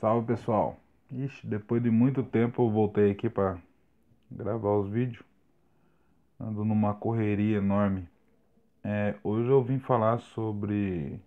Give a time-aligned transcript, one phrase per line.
[0.00, 0.76] Salve pessoal!
[1.10, 3.58] Ixi, depois de muito tempo eu voltei aqui para
[4.30, 5.24] gravar os vídeos.
[6.38, 8.08] Ando numa correria enorme.
[8.84, 11.20] É, hoje eu vim falar sobre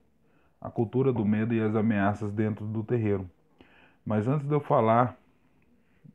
[0.61, 3.29] a cultura do medo e as ameaças dentro do terreiro.
[4.05, 5.17] Mas antes de eu falar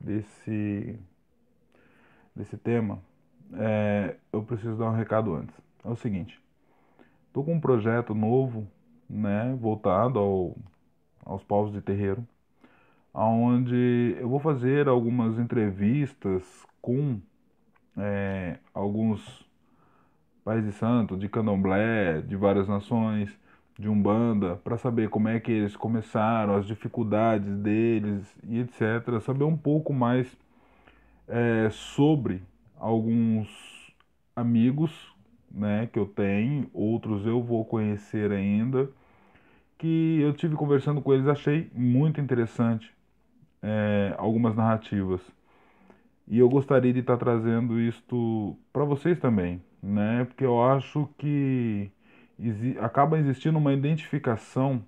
[0.00, 0.98] desse,
[2.34, 2.98] desse tema,
[3.52, 5.54] é, eu preciso dar um recado antes.
[5.84, 6.41] É o seguinte,
[7.27, 8.66] estou com um projeto novo,
[9.11, 10.57] né, voltado ao,
[11.23, 12.27] aos povos de terreiro
[13.24, 16.42] onde eu vou fazer algumas entrevistas
[16.82, 17.18] com
[17.96, 19.46] é, alguns
[20.45, 23.30] pais de santo, de candomblé, de várias nações,
[23.78, 29.20] de umbanda, para saber como é que eles começaram, as dificuldades deles e etc.
[29.20, 30.36] Saber um pouco mais
[31.27, 32.42] é, sobre
[32.78, 33.48] alguns
[34.34, 35.14] amigos
[35.50, 38.91] né, que eu tenho, outros eu vou conhecer ainda,
[39.78, 42.95] que eu tive conversando com eles, achei muito interessante
[43.62, 45.20] é, algumas narrativas.
[46.28, 50.25] E eu gostaria de estar trazendo isto para vocês também, né?
[50.25, 51.91] Porque eu acho que
[52.39, 54.84] exi acaba existindo uma identificação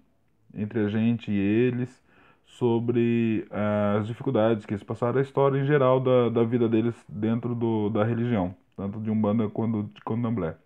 [0.53, 2.03] entre a gente e eles
[2.45, 6.95] sobre uh, as dificuldades que eles passaram, a história em geral da, da vida deles
[7.09, 10.57] dentro do, da religião, tanto de Umbanda quanto de Candomblé.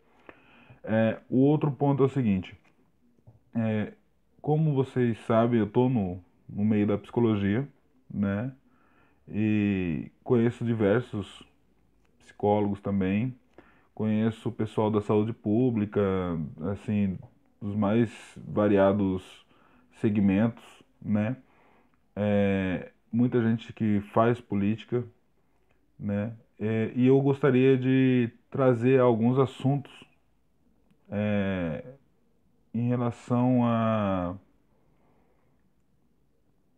[0.84, 2.56] É, o outro ponto é o seguinte,
[3.54, 3.92] é,
[4.40, 7.68] como vocês sabem, eu estou no, no meio da psicologia,
[8.12, 8.52] né?
[9.28, 11.42] E conheço diversos
[12.18, 13.34] psicólogos também.
[13.94, 16.00] Conheço o pessoal da saúde pública,
[16.72, 17.18] assim,
[17.60, 19.22] dos mais variados
[20.00, 20.64] segmentos,
[21.00, 21.36] né?
[22.16, 25.04] É, muita gente que faz política,
[25.98, 26.34] né?
[26.58, 29.92] É, e eu gostaria de trazer alguns assuntos
[31.10, 31.84] é,
[32.74, 34.36] em relação a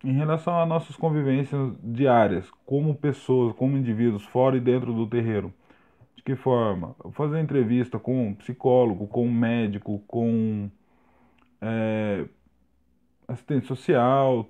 [0.04, 5.52] em relação às nossas convivências diárias, como pessoas, como indivíduos, fora e dentro do terreiro.
[6.14, 6.94] De que forma?
[7.12, 10.70] Fazer entrevista com um psicólogo, com um médico, com
[11.60, 12.26] é,
[13.26, 14.46] assistente social,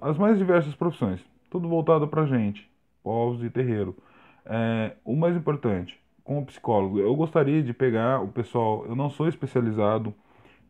[0.00, 1.20] as mais diversas profissões.
[1.48, 2.68] Tudo voltado para gente,
[3.04, 3.96] povos e terreiro.
[4.44, 8.84] É, o mais importante, com o psicólogo, eu gostaria de pegar o pessoal.
[8.86, 10.12] Eu não sou especializado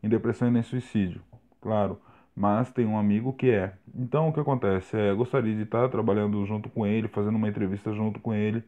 [0.03, 1.21] em depressão e nem suicídio,
[1.59, 1.99] claro
[2.35, 3.73] mas tem um amigo que é.
[3.95, 4.97] Então o que acontece?
[4.97, 8.63] É, gostaria de estar trabalhando junto com ele, fazendo uma entrevista junto com ele,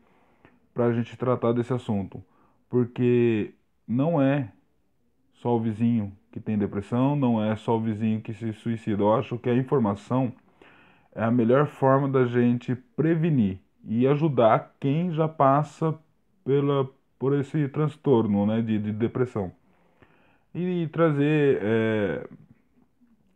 [0.73, 2.23] para a gente tratar desse assunto.
[2.69, 3.53] Porque
[3.87, 4.51] não é
[5.35, 9.01] só o vizinho que tem depressão, não é só o vizinho que se suicida.
[9.01, 10.33] Eu acho que a informação
[11.13, 15.97] é a melhor forma da gente prevenir e ajudar quem já passa
[16.43, 19.51] pela, por esse transtorno né, de, de depressão.
[20.53, 21.59] E trazer.
[21.61, 22.27] É,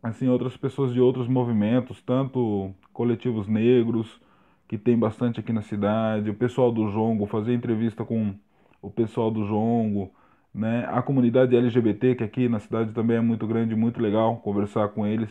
[0.02, 4.20] assim outras pessoas de outros movimentos, tanto coletivos negros,
[4.68, 8.36] que tem bastante aqui na cidade, o pessoal do Jongo, fazer entrevista com
[8.82, 10.12] o pessoal do Jongo,
[10.54, 10.86] né?
[10.92, 15.06] A comunidade LGBT, que aqui na cidade também é muito grande, muito legal conversar com
[15.06, 15.30] eles,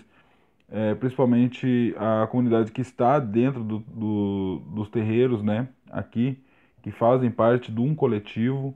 [0.71, 5.69] é, principalmente a comunidade que está dentro do, do, dos terreiros, né?
[5.91, 6.39] Aqui,
[6.83, 8.75] que fazem parte de um coletivo,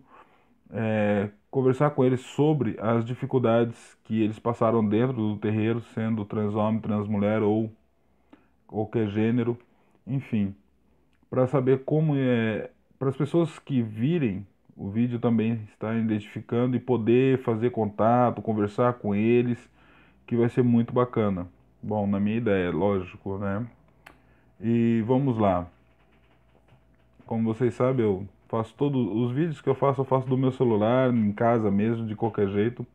[0.72, 6.54] é, conversar com eles sobre as dificuldades que eles passaram dentro do terreiro, sendo trans
[6.54, 7.70] homem, trans mulher ou
[8.66, 9.58] qualquer gênero,
[10.06, 10.54] enfim,
[11.28, 14.46] para saber como é, para as pessoas que virem
[14.76, 19.58] o vídeo também estar identificando e poder fazer contato, conversar com eles,
[20.26, 21.46] que vai ser muito bacana.
[21.82, 23.66] Bom, na minha ideia, lógico, né?
[24.60, 25.66] E vamos lá.
[27.26, 30.52] Como vocês sabem, eu Faço todos os vídeos que eu faço, eu faço do meu
[30.52, 32.86] celular, em casa mesmo, de qualquer jeito.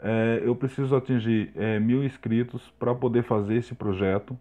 [0.00, 4.36] É, eu preciso atingir é, mil inscritos para poder fazer esse projeto.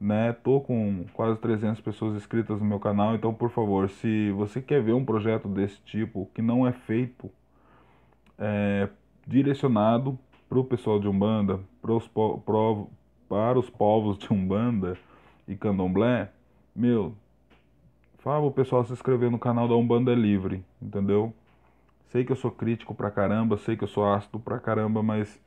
[0.00, 0.32] Né?
[0.44, 4.80] Tô com quase 300 pessoas inscritas no meu canal, então por favor, se você quer
[4.80, 7.28] ver um projeto desse tipo que não é feito
[8.38, 8.88] é,
[9.26, 10.16] direcionado
[10.48, 12.88] para o pessoal de Umbanda, pros, pro,
[13.28, 14.96] para os povos de Umbanda
[15.48, 16.30] e Candomblé,
[16.76, 17.16] meu,
[18.24, 21.34] Fala o pessoal se inscrever no canal da Umbanda Livre, entendeu?
[22.08, 25.38] Sei que eu sou crítico pra caramba, sei que eu sou ácido pra caramba, mas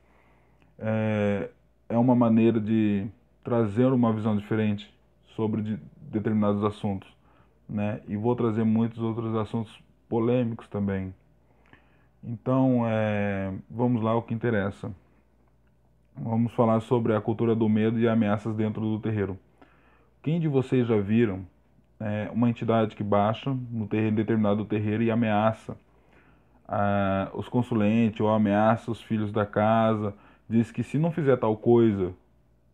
[0.78, 1.50] é,
[1.88, 3.04] é uma maneira de
[3.42, 4.94] trazer uma visão diferente
[5.34, 7.12] sobre de, determinados assuntos,
[7.68, 8.00] né?
[8.06, 9.76] E vou trazer muitos outros assuntos
[10.08, 11.12] polêmicos também.
[12.22, 14.92] Então, é, vamos lá o que interessa.
[16.14, 19.36] Vamos falar sobre a cultura do medo e ameaças dentro do terreiro.
[20.22, 21.44] Quem de vocês já viram
[22.00, 25.76] é, uma entidade que baixa no determinado terreiro e ameaça
[27.32, 30.14] os consulentes ou ameaça os filhos da casa,
[30.48, 32.14] diz que se não fizer tal coisa,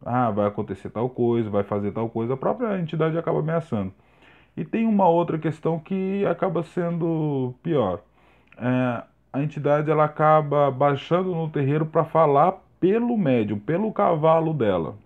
[0.05, 3.93] Ah, vai acontecer tal coisa, vai fazer tal coisa, a própria entidade acaba ameaçando.
[4.57, 8.03] E tem uma outra questão que acaba sendo pior.
[8.59, 14.97] É, a entidade ela acaba baixando no terreiro para falar pelo médium, pelo cavalo dela.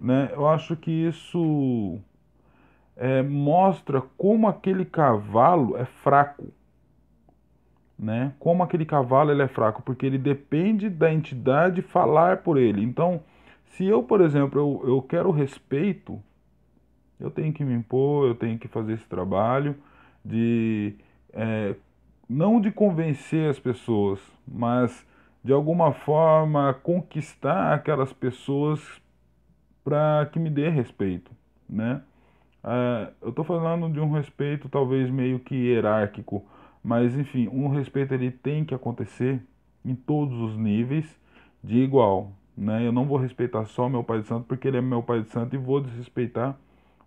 [0.00, 0.30] Né?
[0.34, 1.98] Eu acho que isso
[2.96, 6.46] é, mostra como aquele cavalo é fraco.
[7.98, 8.32] Né?
[8.38, 12.82] Como aquele cavalo ele é fraco, porque ele depende da entidade falar por ele.
[12.82, 13.20] Então,
[13.66, 16.20] se eu, por exemplo, eu, eu quero respeito,
[17.18, 19.76] eu tenho que me impor, eu tenho que fazer esse trabalho
[20.24, 20.94] de
[21.32, 21.74] é,
[22.28, 25.06] não de convencer as pessoas, mas
[25.42, 28.80] de alguma forma conquistar aquelas pessoas
[29.84, 31.30] para que me dê respeito,
[31.68, 32.02] né?
[32.64, 36.42] É, eu estou falando de um respeito talvez meio que hierárquico,
[36.82, 39.42] mas enfim, um respeito ele tem que acontecer
[39.84, 41.20] em todos os níveis
[41.62, 42.86] de igual, né?
[42.86, 45.28] Eu não vou respeitar só meu pai de santo porque ele é meu pai de
[45.28, 46.58] santo e vou desrespeitar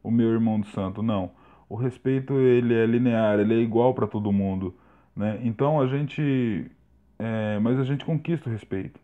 [0.03, 1.31] o meu irmão de santo, não.
[1.67, 4.75] O respeito ele é linear, ele é igual para todo mundo,
[5.15, 5.39] né?
[5.43, 6.69] Então a gente,
[7.17, 8.99] é, mas a gente conquista o respeito,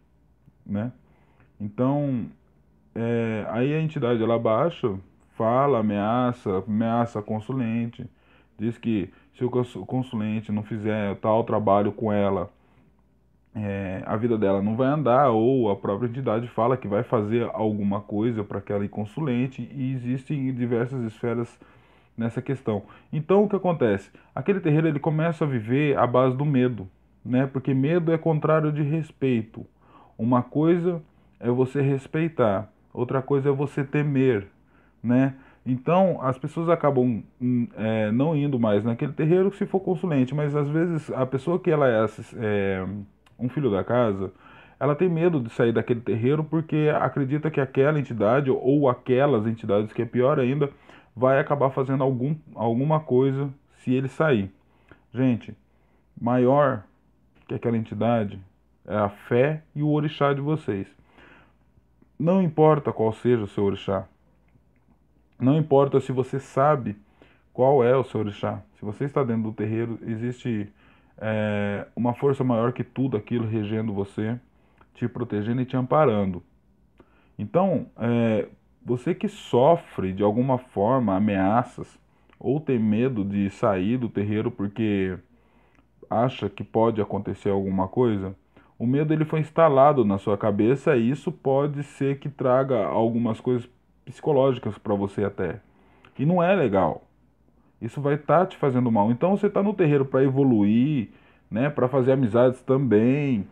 [0.66, 0.92] né?
[1.60, 2.28] Então
[2.94, 4.96] é, aí a entidade ela baixa
[5.36, 8.06] fala, ameaça, ameaça consulente,
[8.58, 12.50] diz que se o consulente não fizer tal trabalho com ela,
[13.56, 17.50] é, a vida dela não vai andar, ou a própria entidade fala que vai fazer
[17.54, 21.60] alguma coisa para aquela consulente, e existem diversas esferas
[22.18, 22.84] nessa questão.
[23.12, 24.12] Então o que acontece?
[24.36, 26.88] Aquele terreiro ele começa a viver à base do medo,
[27.26, 27.48] né?
[27.48, 29.66] Porque medo é contrário de respeito.
[30.18, 31.02] Uma coisa
[31.40, 34.48] é você respeitar, outra coisa é você temer,
[35.04, 35.36] né?
[35.66, 40.56] Então as pessoas acabam hum, é, não indo mais naquele terreiro se for consulente, mas
[40.56, 42.06] às vezes a pessoa que ela é,
[42.38, 42.86] é
[43.40, 44.32] um filho da casa,
[44.80, 49.94] ela tem medo de sair daquele terreiro porque acredita que aquela entidade ou aquelas entidades,
[49.94, 50.70] que é pior ainda,
[51.16, 54.52] vai acabar fazendo algum, alguma coisa se ele sair.
[55.14, 55.56] Gente,
[56.20, 56.84] maior
[57.48, 58.40] que aquela entidade
[58.86, 60.88] é a fé e o orixá de vocês.
[62.20, 64.06] Não importa qual seja o seu orixá,
[65.44, 66.96] não importa se você sabe
[67.54, 68.62] qual é o seu orixá.
[68.80, 70.72] Se você está dentro do terreiro, existe
[71.18, 74.40] é, uma força maior que tudo aquilo regendo você,
[74.96, 76.42] te protegendo e te amparando.
[77.38, 78.48] Então, é,
[78.86, 82.00] você que sofre de alguma forma ameaças
[82.40, 85.18] ou tem medo de sair do terreiro porque
[86.10, 88.36] acha que pode acontecer alguma coisa,
[88.78, 93.40] o medo ele foi instalado na sua cabeça e isso pode ser que traga algumas
[93.40, 93.70] coisas
[94.06, 95.60] psicológicas para você até.
[96.18, 97.04] E não é legal.
[97.82, 99.12] Isso vai estar tá te fazendo mal.
[99.12, 101.10] Então você está no terreiro para evoluir,
[101.50, 103.48] né, para fazer amizades também,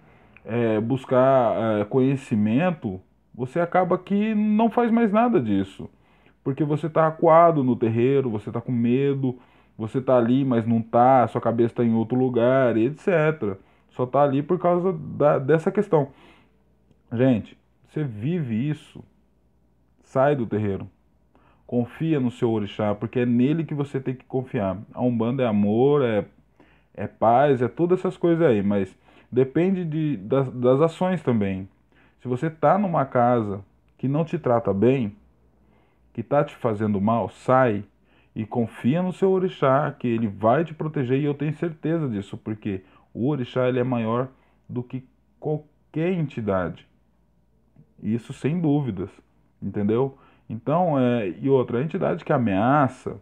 [0.45, 2.99] é, buscar é, conhecimento.
[3.33, 5.89] Você acaba que não faz mais nada disso.
[6.43, 9.37] Porque você está acuado no terreiro, você está com medo,
[9.77, 13.57] você está ali, mas não está, sua cabeça está em outro lugar, etc.
[13.91, 16.09] Só está ali por causa da, dessa questão.
[17.11, 17.57] Gente,
[17.87, 19.03] você vive isso
[20.11, 20.89] Sai do terreiro.
[21.65, 24.77] Confia no seu orixá, porque é nele que você tem que confiar.
[24.93, 26.25] A Umbanda é amor, é,
[26.93, 28.93] é paz, é todas essas coisas aí, mas
[29.31, 31.65] depende de, das, das ações também.
[32.21, 33.63] Se você está numa casa
[33.97, 35.15] que não te trata bem,
[36.11, 37.85] que está te fazendo mal, sai
[38.35, 42.35] e confia no seu orixá, que ele vai te proteger e eu tenho certeza disso,
[42.35, 44.27] porque o orixá ele é maior
[44.67, 45.07] do que
[45.39, 46.85] qualquer entidade.
[48.03, 49.09] Isso sem dúvidas
[49.61, 50.17] entendeu?
[50.49, 53.19] Então, é, e outra, a entidade que ameaça,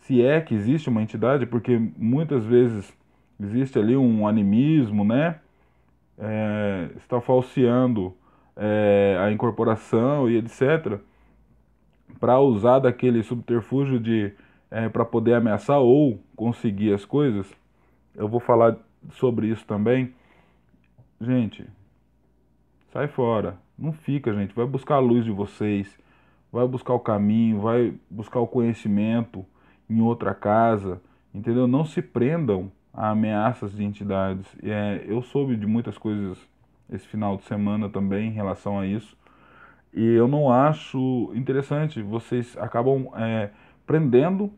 [0.00, 2.92] se é que existe uma entidade, porque muitas vezes
[3.38, 5.40] existe ali um animismo, né?
[6.18, 8.14] É, está falseando
[8.56, 10.98] é, a incorporação e etc.
[12.18, 14.32] Para usar daquele subterfúgio de
[14.70, 17.50] é, para poder ameaçar ou conseguir as coisas.
[18.14, 18.76] Eu vou falar
[19.12, 20.12] sobre isso também.
[21.20, 21.66] Gente,
[22.92, 23.58] sai fora.
[23.80, 24.54] Não fica, gente.
[24.54, 25.98] Vai buscar a luz de vocês.
[26.52, 29.46] Vai buscar o caminho, vai buscar o conhecimento
[29.88, 31.00] em outra casa.
[31.32, 31.66] Entendeu?
[31.66, 34.46] Não se prendam a ameaças de entidades.
[34.62, 36.36] É, eu soube de muitas coisas
[36.92, 39.16] esse final de semana também em relação a isso.
[39.94, 42.02] E eu não acho interessante.
[42.02, 43.50] Vocês acabam é,
[43.86, 44.52] prendendo,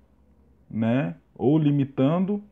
[0.69, 1.15] né?
[1.37, 2.43] Ou limitando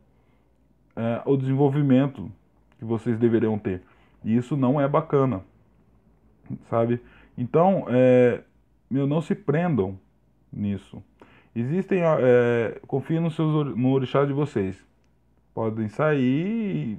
[0.95, 2.31] é, o desenvolvimento
[2.79, 3.81] que vocês deveriam ter.
[4.23, 5.41] E isso não é bacana
[6.69, 6.99] sabe?
[7.37, 8.41] Então, é,
[8.89, 9.97] meu, não se prendam
[10.51, 11.01] nisso.
[11.55, 14.85] Existem, é, confiem no, seus, no orixá de vocês.
[15.53, 16.97] Podem sair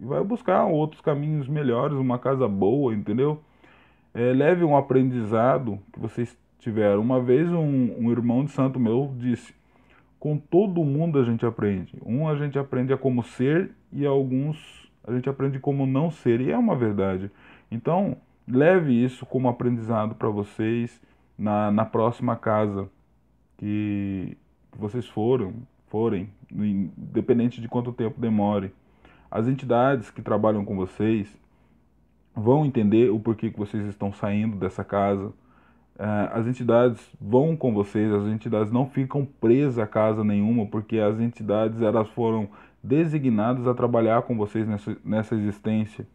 [0.00, 3.40] e vai buscar outros caminhos melhores, uma casa boa, entendeu?
[4.12, 7.00] É, leve um aprendizado que vocês tiveram.
[7.00, 9.54] Uma vez um, um irmão de santo meu disse:
[10.18, 11.96] com todo mundo a gente aprende.
[12.04, 16.40] Um a gente aprende a como ser e alguns a gente aprende como não ser.
[16.40, 17.30] E é uma verdade.
[17.70, 21.00] Então, leve isso como aprendizado para vocês
[21.38, 22.88] na, na próxima casa
[23.56, 24.36] que
[24.76, 25.54] vocês foram,
[25.88, 28.72] forem, independente de quanto tempo demore.
[29.30, 31.28] As entidades que trabalham com vocês
[32.34, 35.32] vão entender o porquê que vocês estão saindo dessa casa.
[35.98, 40.98] É, as entidades vão com vocês, as entidades não ficam presas a casa nenhuma, porque
[40.98, 42.48] as entidades elas foram
[42.82, 46.06] designadas a trabalhar com vocês nessa, nessa existência.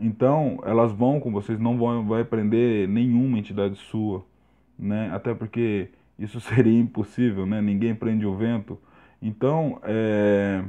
[0.00, 4.24] Então, elas vão com vocês, não vão vai prender nenhuma entidade sua,
[4.78, 5.10] né?
[5.12, 7.60] Até porque isso seria impossível, né?
[7.60, 8.78] Ninguém prende o vento.
[9.20, 10.64] Então, é...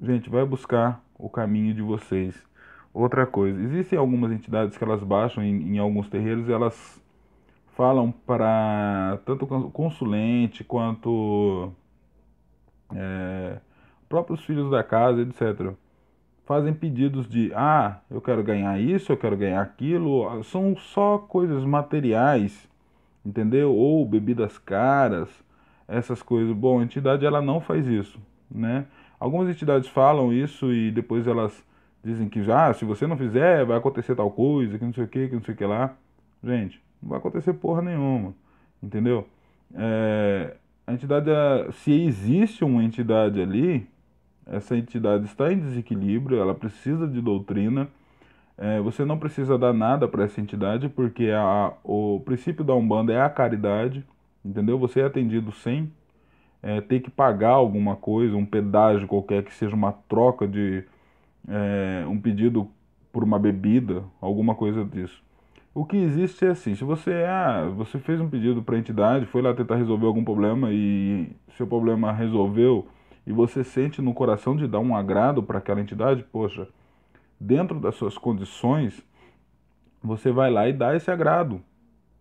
[0.00, 2.34] gente, vai buscar o caminho de vocês.
[2.94, 7.02] Outra coisa, existem algumas entidades que elas baixam em, em alguns terreiros e elas
[7.74, 11.72] falam para tanto consulente quanto
[12.94, 13.58] é,
[14.08, 15.74] próprios filhos da casa, etc.
[16.44, 20.42] Fazem pedidos de, ah, eu quero ganhar isso, eu quero ganhar aquilo.
[20.44, 22.68] São só coisas materiais,
[23.24, 23.74] entendeu?
[23.74, 25.28] Ou bebidas caras,
[25.86, 26.54] essas coisas.
[26.54, 28.18] Bom, a entidade ela não faz isso,
[28.50, 28.86] né?
[29.20, 31.64] Algumas entidades falam isso e depois elas
[32.02, 35.04] dizem que já, ah, se você não fizer, vai acontecer tal coisa, que não sei
[35.04, 35.94] o que, que não sei o que lá.
[36.42, 38.34] Gente, não vai acontecer porra nenhuma,
[38.82, 39.28] entendeu?
[39.74, 40.56] É,
[40.86, 41.30] a entidade,
[41.72, 43.86] se existe uma entidade ali,
[44.46, 47.88] essa entidade está em desequilíbrio, ela precisa de doutrina.
[48.58, 53.12] É, você não precisa dar nada para essa entidade, porque a, o princípio da Umbanda
[53.12, 54.04] é a caridade,
[54.44, 54.78] entendeu?
[54.78, 55.90] Você é atendido sem
[56.62, 60.84] é, ter que pagar alguma coisa, um pedágio qualquer, que seja uma troca de
[61.48, 62.68] é, um pedido
[63.12, 65.22] por uma bebida, alguma coisa disso.
[65.74, 69.26] O que existe é assim, se você ah, você fez um pedido para a entidade,
[69.26, 72.86] foi lá tentar resolver algum problema e seu problema resolveu,
[73.26, 76.68] e você sente no coração de dar um agrado para aquela entidade, poxa,
[77.38, 79.02] dentro das suas condições,
[80.02, 81.60] você vai lá e dá esse agrado.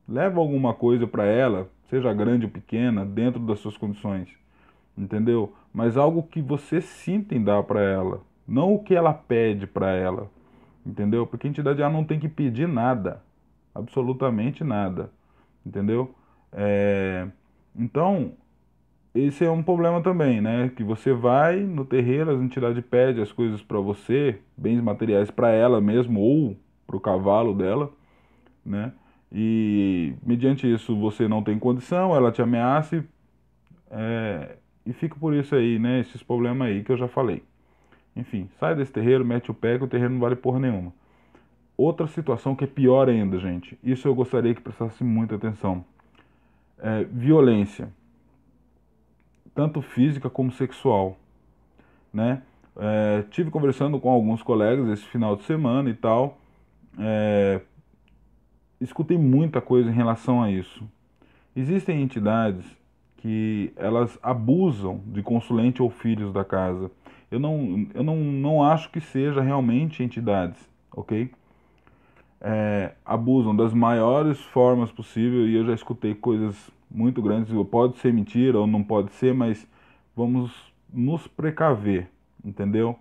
[0.07, 4.29] Leva alguma coisa para ela, seja grande ou pequena, dentro das suas condições.
[4.97, 5.53] Entendeu?
[5.73, 9.91] Mas algo que você sinta em dar para ela, não o que ela pede para
[9.91, 10.29] ela.
[10.85, 11.25] Entendeu?
[11.25, 13.21] Porque a entidade ela não tem que pedir nada,
[13.73, 15.11] absolutamente nada.
[15.65, 16.13] Entendeu?
[16.51, 17.27] É...
[17.75, 18.33] Então,
[19.13, 20.71] esse é um problema também, né?
[20.75, 25.49] Que você vai no terreiro, as entidades pedem as coisas para você, bens materiais para
[25.51, 26.55] ela mesmo ou
[26.87, 27.91] para o cavalo dela,
[28.65, 28.93] né?
[29.31, 33.03] E mediante isso você não tem condição, ela te ameaça
[33.89, 35.99] é, e fica por isso aí, né?
[35.99, 37.43] Esses problemas aí que eu já falei.
[38.15, 40.93] Enfim, sai desse terreiro, mete o pé que o terreiro não vale porra nenhuma.
[41.77, 43.77] Outra situação que é pior ainda, gente.
[43.83, 45.83] Isso eu gostaria que prestasse muita atenção.
[46.77, 47.89] É, violência
[49.53, 51.17] tanto física como sexual,
[52.13, 52.41] né?
[52.77, 56.37] É, tive conversando com alguns colegas esse final de semana e tal,
[56.97, 57.61] é,
[58.79, 60.83] escutei muita coisa em relação a isso.
[61.55, 62.65] Existem entidades
[63.17, 66.89] que elas abusam de consulente ou filhos da casa.
[67.29, 70.57] Eu não, eu não, não acho que seja realmente entidades,
[70.91, 71.29] ok?
[72.39, 77.53] É, abusam das maiores formas possíveis e eu já escutei coisas muito grandes.
[77.69, 79.67] Pode ser mentira ou não pode ser, mas
[80.15, 80.51] vamos
[80.93, 82.09] nos precaver,
[82.43, 82.97] entendeu?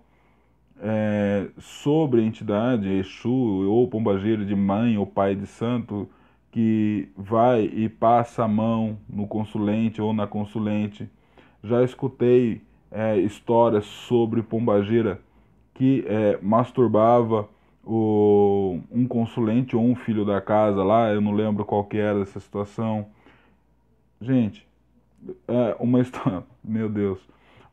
[0.81, 6.09] É, sobre a entidade Exu ou Pombageiro de mãe ou pai de santo
[6.51, 11.09] que vai e passa a mão no consulente ou na consulente.
[11.63, 15.21] Já escutei é, histórias sobre Pombagira
[15.73, 17.47] que é, masturbava
[17.83, 22.21] o, um consulente ou um filho da casa lá, eu não lembro qual que era
[22.21, 23.07] essa situação.
[24.21, 24.67] Gente,
[25.47, 27.19] é uma história, meu Deus,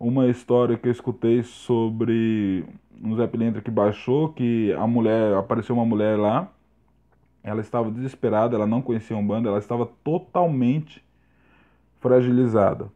[0.01, 2.65] uma história que eu escutei sobre
[3.03, 6.51] um Zé Pilintra que baixou, que a mulher, apareceu uma mulher lá,
[7.43, 11.05] ela estava desesperada, ela não conhecia um bando, ela estava totalmente
[12.01, 12.91] fragilizada.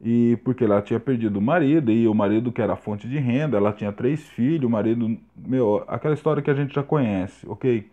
[0.00, 3.56] E porque ela tinha perdido o marido, e o marido que era fonte de renda,
[3.56, 7.88] ela tinha três filhos, o marido, meu, aquela história que a gente já conhece, ok?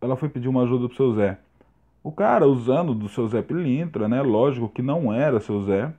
[0.00, 1.38] Ela foi pedir uma ajuda pro seu Zé.
[2.02, 4.22] O cara usando do seu Zé Pilintra, né?
[4.22, 5.92] Lógico que não era seu Zé.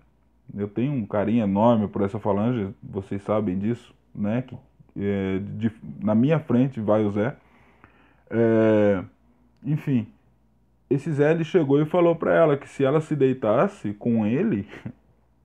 [0.53, 4.41] Eu tenho um carinho enorme por essa falange, vocês sabem disso, né?
[4.41, 4.57] Que,
[5.00, 7.36] é, de, na minha frente vai o Zé.
[8.29, 9.03] É,
[9.63, 10.07] enfim,
[10.89, 14.67] esse Zé ele chegou e falou para ela que se ela se deitasse com ele,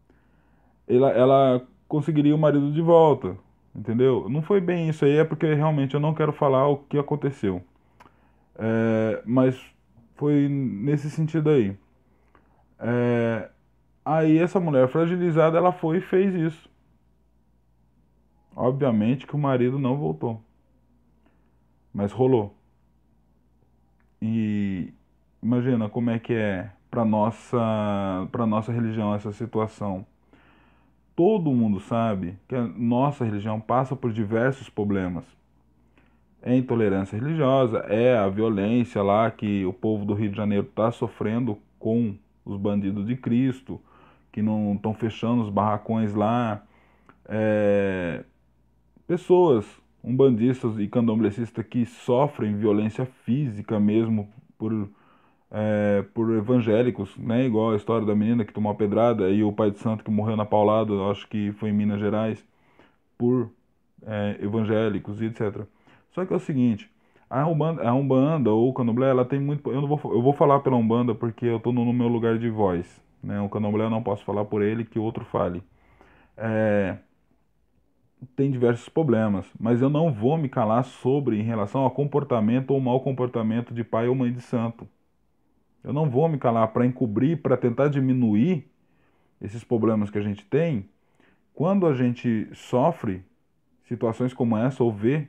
[0.86, 3.36] ela, ela conseguiria o marido de volta,
[3.74, 4.28] entendeu?
[4.28, 7.62] Não foi bem isso aí, é porque realmente eu não quero falar o que aconteceu.
[8.58, 9.58] É, mas
[10.18, 11.74] foi nesse sentido aí.
[12.80, 13.48] É,
[14.04, 16.68] aí essa mulher fragilizada, ela foi e fez isso.
[18.54, 20.42] Obviamente que o marido não voltou.
[21.94, 22.54] Mas rolou.
[24.20, 24.92] E
[25.40, 30.04] imagina como é que é para nossa para nossa religião essa situação.
[31.14, 35.24] Todo mundo sabe que a nossa religião passa por diversos problemas.
[36.40, 40.90] É intolerância religiosa, é a violência lá que o povo do Rio de Janeiro está
[40.92, 42.14] sofrendo com
[42.44, 43.80] os bandidos de Cristo,
[44.30, 46.62] que não estão fechando os barracões lá.
[47.28, 48.24] É,
[49.06, 49.66] pessoas
[50.02, 54.88] umbandistas e candomblecistas que sofrem violência física mesmo por,
[55.50, 57.46] é, por evangélicos, né?
[57.46, 60.10] Igual a história da menina que tomou uma pedrada e o pai de santo que
[60.10, 62.44] morreu na paulada, acho que foi em Minas Gerais,
[63.16, 63.50] por
[64.06, 65.66] é, evangélicos e etc.
[66.10, 66.90] Só que é o seguinte,
[67.28, 69.70] a Umbanda, a Umbanda ou o Candomblé, ela tem muito...
[69.70, 72.38] Eu, não vou, eu vou falar pela Umbanda porque eu estou no, no, meu lugar
[72.38, 73.02] de voz.
[73.22, 73.40] Né?
[73.40, 75.62] O Candomblé eu não posso falar por ele, que outro fale.
[76.36, 76.96] É,
[78.34, 82.80] tem diversos problemas, mas eu não vou me calar sobre em relação ao comportamento ou
[82.80, 84.88] mau comportamento de pai ou mãe de santo.
[85.84, 88.70] Eu não vou me calar para encobrir, para tentar diminuir
[89.40, 90.88] esses problemas que a gente tem.
[91.54, 93.24] Quando a gente sofre
[93.84, 95.28] situações como essa ou vê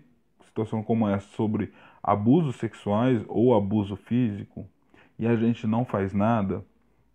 [0.49, 1.71] situação como essa sobre
[2.03, 4.67] abusos sexuais ou abuso físico
[5.17, 6.65] e a gente não faz nada,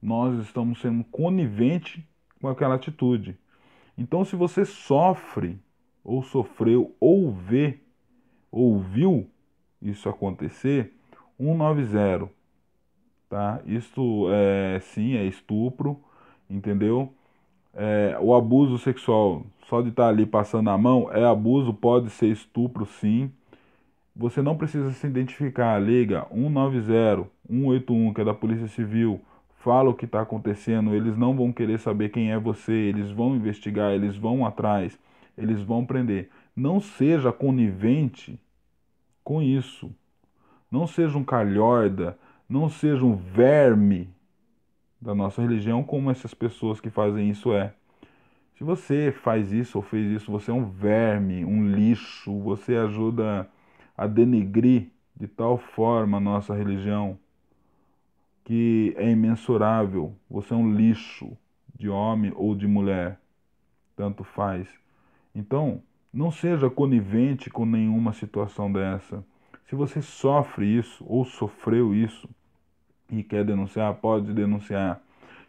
[0.01, 2.07] nós estamos sendo conivente
[2.41, 3.37] com aquela atitude.
[3.97, 5.59] Então, se você sofre,
[6.03, 7.81] ou sofreu, ou vê,
[8.51, 9.29] ou viu
[9.81, 10.93] isso acontecer,
[11.39, 12.31] 190,
[13.29, 13.61] tá?
[13.67, 15.99] Isto é sim, é estupro,
[16.49, 17.13] entendeu?
[17.77, 22.29] É, o abuso sexual, só de estar ali passando a mão, é abuso, pode ser
[22.29, 23.31] estupro sim.
[24.15, 29.21] Você não precisa se identificar, liga 190, 181, que é da Polícia Civil,
[29.59, 33.35] fala o que está acontecendo, eles não vão querer saber quem é você, eles vão
[33.35, 34.97] investigar, eles vão atrás,
[35.37, 36.29] eles vão prender.
[36.55, 38.39] Não seja conivente
[39.25, 39.91] com isso.
[40.71, 42.17] Não seja um calhorda,
[42.49, 44.09] não seja um verme
[45.05, 47.75] da nossa religião como essas pessoas que fazem isso é.
[48.57, 53.47] Se você faz isso ou fez isso, você é um verme, um lixo, você ajuda
[53.97, 57.19] a denegrir de tal forma a nossa religião
[58.45, 60.15] que é imensurável.
[60.31, 61.37] Você é um lixo
[61.75, 63.21] de homem ou de mulher,
[63.95, 64.67] tanto faz.
[65.35, 69.23] Então, não seja conivente com nenhuma situação dessa.
[69.67, 72.27] Se você sofre isso ou sofreu isso
[73.19, 75.01] e quer denunciar, pode denunciar.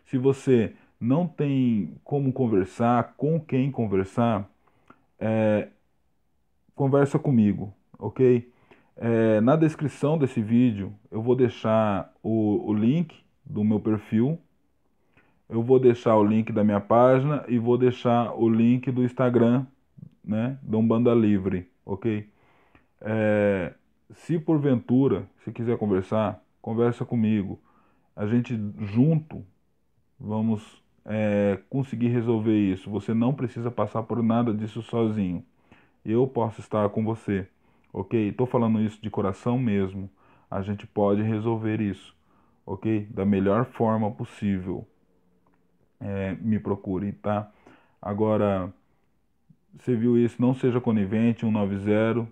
[0.06, 4.50] Se você não tem como conversar, com quem conversar,
[5.20, 5.70] é,
[6.76, 8.52] conversa comigo, ok?
[8.98, 14.40] É, na descrição desse vídeo eu vou deixar o, o link do meu perfil,
[15.50, 19.66] eu vou deixar o link da minha página e vou deixar o link do Instagram,
[20.24, 22.28] né, do Umbanda Livre, ok?
[23.02, 23.74] É,
[24.14, 27.60] se porventura, se quiser conversar, conversa comigo.
[28.16, 29.46] A gente junto
[30.20, 32.90] vamos é, conseguir resolver isso.
[32.90, 35.46] Você não precisa passar por nada disso sozinho.
[36.04, 37.48] Eu posso estar com você
[37.96, 38.28] ok?
[38.28, 40.10] Estou falando isso de coração mesmo.
[40.52, 42.14] A gente pode resolver isso,
[42.66, 43.08] ok?
[43.10, 44.86] Da melhor forma possível.
[46.00, 47.50] É, me procure, tá?
[48.02, 48.72] Agora,
[49.80, 50.42] você viu isso?
[50.42, 52.28] Não seja conivente, 190,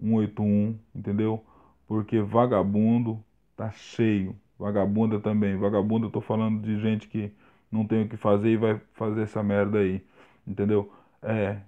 [0.00, 1.44] 181, entendeu?
[1.86, 3.22] Porque vagabundo
[3.58, 4.36] tá cheio.
[4.58, 5.56] Vagabunda também.
[5.56, 7.32] Vagabunda, eu tô falando de gente que
[7.70, 10.02] não tem o que fazer e vai fazer essa merda aí,
[10.46, 10.92] entendeu?
[11.22, 11.58] É,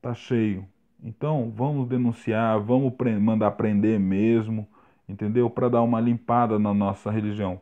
[0.00, 0.66] tá cheio.
[1.02, 4.66] Então, vamos denunciar, vamos mandar prender mesmo,
[5.08, 5.50] entendeu?
[5.50, 7.60] Para dar uma limpada na nossa religião,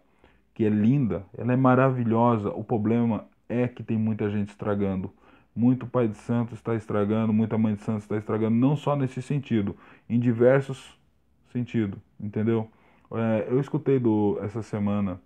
[0.54, 2.50] que é linda, ela é maravilhosa.
[2.50, 5.12] O problema é que tem muita gente estragando.
[5.54, 9.20] Muito pai de santo está estragando, muita mãe de santo está estragando, não só nesse
[9.22, 9.76] sentido,
[10.08, 10.98] em diversos
[11.52, 12.70] sentidos, entendeu?
[13.14, 15.20] É, eu escutei do, essa semana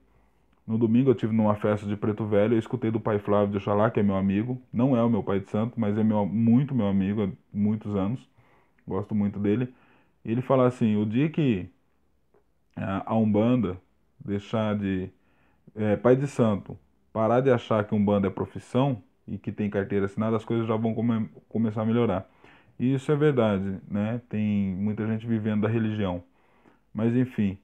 [0.66, 3.58] no domingo eu tive numa festa de Preto Velho, eu escutei do pai Flávio de
[3.58, 6.26] Oxalá, que é meu amigo, não é o meu pai de santo, mas é meu,
[6.26, 8.28] muito meu amigo há muitos anos,
[8.86, 9.72] gosto muito dele.
[10.24, 11.70] E ele fala assim, o dia que
[12.76, 13.80] a Umbanda
[14.18, 15.10] deixar de...
[15.74, 16.78] É, pai de santo,
[17.12, 20.76] parar de achar que Umbanda é profissão e que tem carteira assinada, as coisas já
[20.76, 22.28] vão come, começar a melhorar.
[22.78, 24.20] E isso é verdade, né?
[24.28, 26.22] Tem muita gente vivendo da religião.
[26.94, 27.58] Mas enfim,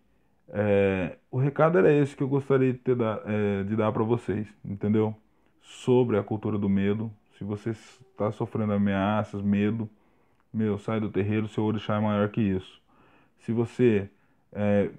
[0.52, 4.46] é, o recado era esse que eu gostaria de, ter, é, de dar para vocês,
[4.62, 5.16] entendeu?
[5.62, 7.10] Sobre a cultura do medo.
[7.38, 9.88] Se você está sofrendo ameaças, medo,
[10.52, 12.80] meu, sai do terreiro, seu orixá é maior que isso.
[13.38, 14.10] Se você
[14.52, 14.90] é,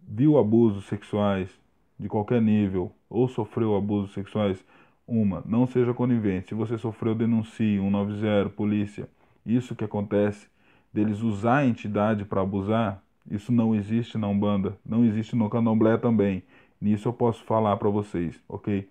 [0.00, 1.50] viu abusos sexuais
[1.98, 4.64] de qualquer nível ou sofreu abusos sexuais,
[5.06, 6.48] uma, não seja conivente.
[6.48, 9.08] Se você sofreu, denuncie 190, polícia.
[9.44, 10.48] Isso que acontece
[10.92, 15.96] deles usar a entidade para abusar, isso não existe na Umbanda, não existe no Candomblé
[15.96, 16.42] também.
[16.80, 18.88] Nisso eu posso falar para vocês, ok?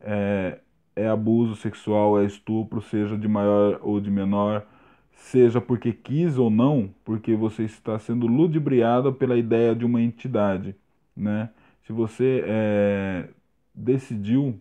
[0.00, 0.60] É,
[0.94, 4.64] é abuso sexual, é estupro, seja de maior ou de menor,
[5.12, 10.76] seja porque quis ou não, porque você está sendo ludibriada pela ideia de uma entidade,
[11.16, 11.50] né?
[11.86, 13.28] Se você é,
[13.74, 14.58] decidiu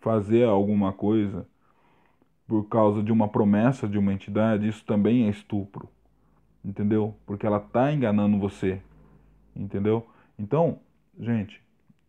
[0.00, 1.46] fazer alguma coisa
[2.46, 5.88] por causa de uma promessa de uma entidade, isso também é estupro,
[6.64, 7.14] entendeu?
[7.26, 8.80] Porque ela está enganando você,
[9.54, 10.06] entendeu?
[10.38, 10.78] Então,
[11.18, 11.62] gente,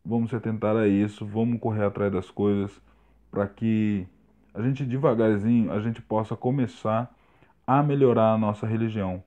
[0.03, 2.81] vamos se atentar a isso, vamos correr atrás das coisas
[3.29, 4.07] para que
[4.53, 7.13] a gente devagarzinho a gente possa começar
[7.65, 9.23] a melhorar a nossa religião.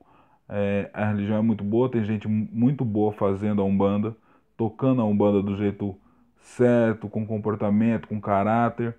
[0.48, 4.14] É, a religião é muito boa, tem gente muito boa fazendo a Umbanda,
[4.56, 5.96] tocando a Umbanda do jeito
[6.38, 8.94] certo, com comportamento, com caráter,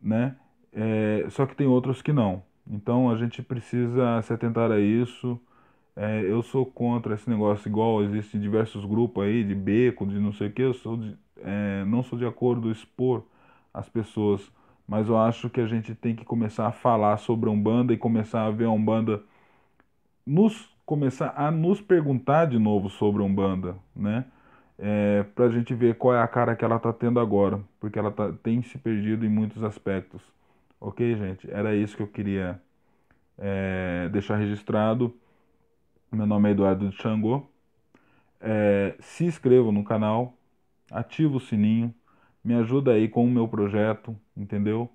[0.00, 0.36] né?
[0.72, 2.42] É, só que tem outros que não.
[2.70, 5.40] Então a gente precisa se atentar a isso.
[5.96, 10.32] É, eu sou contra esse negócio igual existem diversos grupos aí de beco, de não
[10.32, 10.62] sei o que.
[10.62, 13.24] Eu sou de, é, não sou de acordo expor
[13.74, 14.42] as pessoas,
[14.86, 17.98] mas eu acho que a gente tem que começar a falar sobre a Umbanda e
[17.98, 19.22] começar a ver a Umbanda
[20.26, 24.24] nos começar a nos perguntar de novo sobre a Umbanda, né?
[24.78, 27.98] É, para a gente ver qual é a cara que ela está tendo agora, porque
[27.98, 30.22] ela tá, tem se perdido em muitos aspectos.
[30.80, 31.50] Ok, gente?
[31.50, 32.60] Era isso que eu queria
[33.36, 35.14] é, deixar registrado.
[36.10, 37.46] Meu nome é Eduardo de Xangô.
[38.40, 40.34] É, se inscreva no canal,
[40.90, 41.92] ativa o sininho,
[42.44, 44.88] me ajuda aí com o meu projeto, entendeu?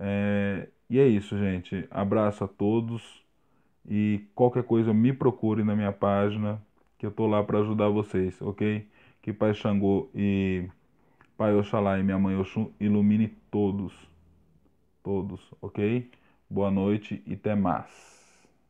[0.00, 1.86] É, e é isso, gente.
[1.90, 3.22] Abraço a todos
[3.88, 6.60] e qualquer coisa me procure na minha página,
[6.98, 8.88] que eu tô lá para ajudar vocês, ok?
[9.22, 10.68] Que Pai Xangô e
[11.36, 13.92] Pai Oxalá e minha mãe Oxum ilumine todos,
[15.06, 16.10] todos, ok?
[16.50, 18.15] Boa noite e até mais.